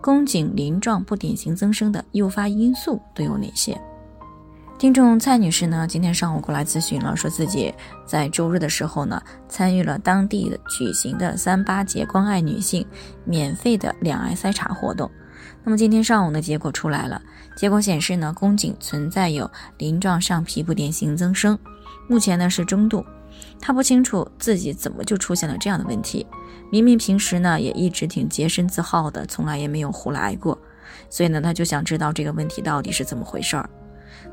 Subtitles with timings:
[0.00, 3.80] 宫颈鳞状不典型增生的诱发因素都有哪些？
[4.78, 7.74] 听众蔡女士呢，今天上午过来咨询了，说自己
[8.06, 12.86] 在周日的时候呢，参与了当地举行的三八节关爱女性
[13.24, 15.10] 免费的两癌筛查活动。
[15.64, 17.20] 那么今天上午的结果出来了，
[17.56, 21.58] 结果显示呢，宫颈存在有鳞状上皮不典型增生，
[22.08, 23.04] 目前呢是中度。
[23.60, 26.26] 他不清楚自己怎么就出现了这样的问题。
[26.70, 30.58] 明明平时呢也一直挺洁身自好的，从来也没有胡来过，
[31.08, 33.68] 所以呢他就想知道这个问题到底是怎么回事儿。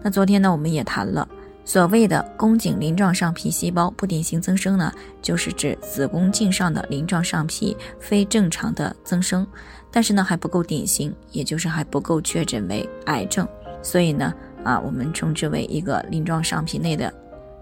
[0.02, 1.28] 那昨天呢我们也谈了，
[1.64, 9.48] 所谓的宫颈鳞状上皮细胞不典型增生呢，就是指子宫颈上的鳞状上皮非正常的增生，
[9.89, 13.48] 但是呢还不够典型，也就是还不够确诊为癌症，
[13.81, 14.33] 所以呢
[14.64, 17.14] 啊我们称之为一个鳞状上皮内的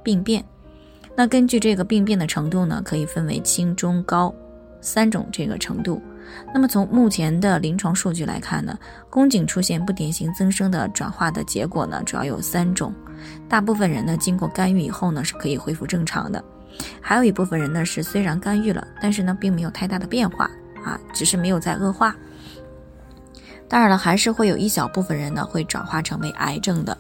[0.04, 0.44] 病变。
[1.16, 4.34] 那根据这个病变的程度呢，可以分为轻、中、高。
[4.86, 6.02] 三种这个程度，
[6.54, 8.78] 那么从目前的临床数据来看呢，
[9.10, 12.94] 宫颈出现不典型增生的转化的结果呢，主要有三种。
[13.48, 16.44] 大部分人呢，经过干预以后呢，是可以恢复正常的；
[17.00, 20.52] 还有一部分人呢，是虽然干预了，但是呢，并没有太大的变化
[20.84, 22.14] 啊，只是没有再恶化。
[23.70, 26.98] 当然了，还是会有一小部分人呢，会转化成为癌症的，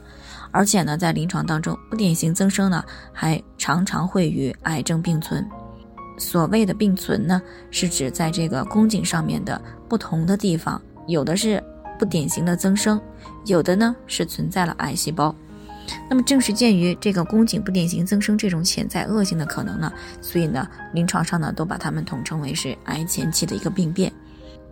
[0.53, 5.45] 而且呢，在临床当中，不典型增生呢，还常常会与癌症并存。
[6.19, 9.59] 所谓的并存呢，是指在这个宫颈上面的
[9.89, 11.61] 不同的地方，有的是
[11.97, 13.01] 不典型的增生，
[13.45, 15.35] 有的呢是存在了癌细胞。
[16.07, 24.13] 那么正是鉴于这个宫颈不典型增生这种潜在恶性的可能呢，所以呢，临床上呢都把它们统称为是癌前期的一个病变。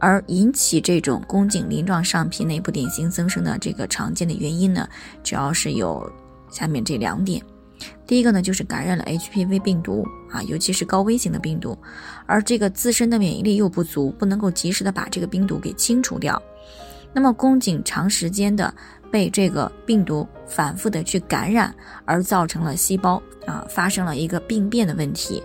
[0.02, 4.90] 而引起这种宫颈鳞状上皮内部典型增生的这个常见的原因呢，
[5.24, 6.12] 主要是有
[6.50, 7.42] 下面这两点。
[8.06, 11.78] 第一个呢，就是感染了 HPV 病毒啊，尤其是高危型的病毒，
[12.26, 16.42] 而这个自身的免疫力又不足，不能够及时的把这个病毒给清除掉。
[17.14, 18.74] 那么宫颈长时间的
[19.12, 21.74] 被这个病毒反复的去感染，
[22.06, 25.44] 而造成了细胞啊发生了一个病变的问题。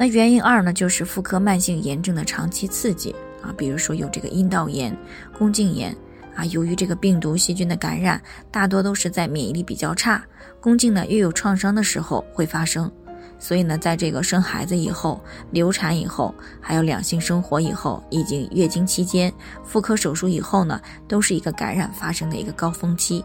[0.00, 4.96] 那原因二呢，就是妇科慢性炎症的长期刺激啊，比如说有这个阴道炎、
[5.38, 5.94] 宫颈炎。
[6.34, 8.18] 啊，由于这个病毒细菌的感染，
[8.50, 10.24] 大多都是在免疫力比较差、
[10.58, 12.90] 宫颈呢又有创伤的时候会发生，
[13.38, 19.30] 所以呢，在这个生孩子以后、流产以后，还有两性生活以后，以及月经期间、
[19.62, 23.22] 妇科手术以后呢，都是一个感染发生的一个高峰期。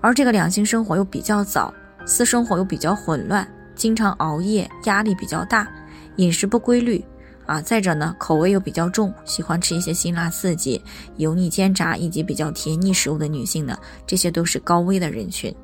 [0.00, 1.74] 而这个两性生活又比较早，
[2.06, 5.68] 私生活又比较混乱，经常熬夜，压力比较大，
[6.16, 7.04] 饮食不规律。
[7.46, 10.82] 啊，再者呢，口味又比较重，喜欢吃一些辛辣刺激、
[11.18, 13.76] 油腻煎炸以及比较甜腻食物的女性呢，
[14.06, 15.54] 这些都是高危的人群。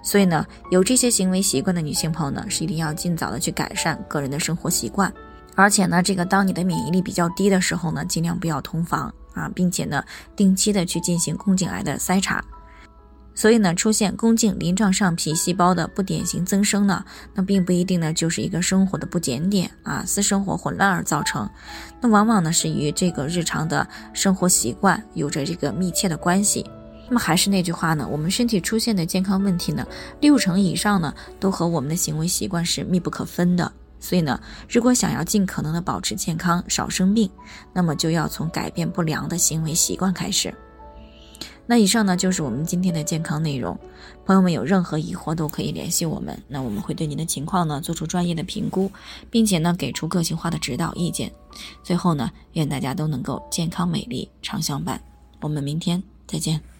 [0.00, 5.12] 所以呢，有这些行为习惯的女性朋友呢，是一定要尽早的去改善个人的生活习惯。
[5.56, 10.04] 而且呢，这个当你的免疫力比较低的时候呢，尽量不要同房啊，并且呢，
[10.36, 12.44] 定期的去进行宫颈癌的筛查。
[13.38, 17.04] 所以呢，出现宫颈鳞状上皮细胞的不典型增生呢，
[17.34, 21.48] 那并不一定呢就是一个生活的不检点啊，私生活混乱而造成，
[22.00, 26.68] 那往往呢是与这个日常的生活习惯有着这个密切的关系。
[27.06, 29.86] 那么还是那句话呢，我们身体出现的健康问题呢，
[30.20, 33.70] 六成以上呢都和我们的行为习惯是密不可分的。
[34.00, 37.30] 所以呢，如果想要尽可能的保持健康，少生病，
[37.72, 40.52] 那么就要从改变不良的行为习惯开始。
[41.70, 43.78] 那以上呢就是我们今天的健康内容，
[44.24, 48.90] 朋友们有任何疑惑都可以联系我们，那我们会对您的情况呢做出专业的评估，
[49.30, 51.30] 并且呢给出个性化的指导意见。
[51.82, 54.98] 最后呢，愿大家都能够健康美丽常相伴。
[55.42, 56.77] 我们明天再见。